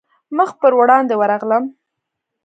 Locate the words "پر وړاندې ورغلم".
0.61-1.63